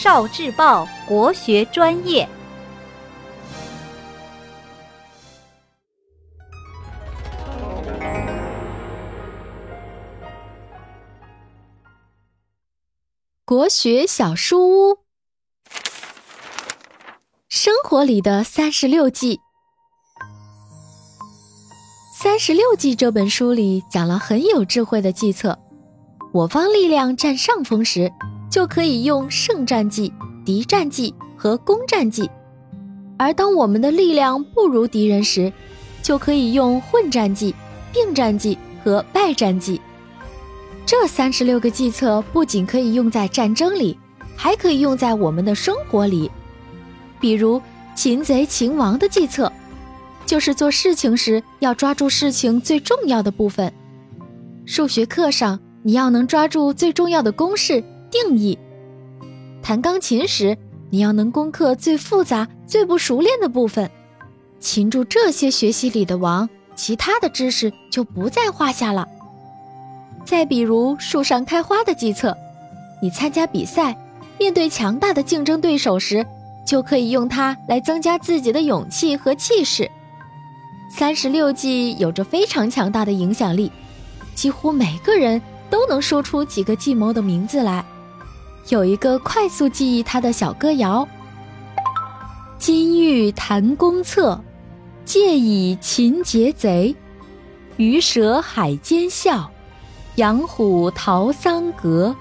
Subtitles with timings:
[0.00, 2.28] 少智报国学专业。
[13.44, 14.98] 国学小书屋，
[17.48, 19.40] 生活里的三十六计。
[22.16, 25.58] 三十六计这本书里讲了很有智慧的计策。
[26.32, 28.12] 我方力量占上风时，
[28.58, 30.12] 就可以用胜战计、
[30.44, 32.28] 敌战计和攻战计；
[33.16, 35.52] 而当我们的力量不如敌人时，
[36.02, 37.54] 就可以用混战计、
[37.92, 39.80] 并战计和败战计。
[40.84, 43.96] 这三十六个计策不仅可以用在战争里，
[44.34, 46.28] 还可以用在我们的生活里。
[47.20, 47.62] 比如
[47.94, 49.52] “擒贼擒王”的计策，
[50.26, 53.72] 就是做事情时要抓住事情最重要的部分。
[54.66, 55.60] 数学课上。
[55.84, 58.58] 你要能抓住最重要的公式定义，
[59.62, 60.56] 弹钢琴时
[60.88, 63.90] 你要能攻克最复杂、最不熟练的部分，
[64.58, 69.06] 擒住这些学习里的王，其他的知识就不在话下了。
[70.24, 72.34] 再比如树上开花的计策，
[73.02, 73.94] 你参加比赛，
[74.38, 76.24] 面对强大的竞争对手时，
[76.66, 79.90] 就可以用它来增加自己的勇气和气势。
[80.90, 83.70] 三十六计有着非常强大的影响力，
[84.34, 85.40] 几乎每个人。
[85.70, 87.84] 都能说出几个计谋的名字来。
[88.68, 91.08] 有一个快速记忆他的小歌谣：
[92.58, 94.38] 金玉谈公策，
[95.04, 96.94] 借以擒劫贼；
[97.76, 99.50] 鱼蛇海间笑，
[100.16, 102.14] 羊虎逃桑阁。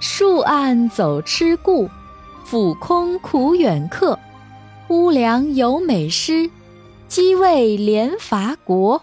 [0.00, 1.88] 树暗走痴故，
[2.44, 4.18] 俯空苦远客。
[4.88, 6.50] 屋梁有美诗，
[7.08, 9.02] 机位连伐国。